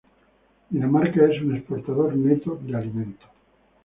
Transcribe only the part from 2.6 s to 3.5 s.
de alimentos.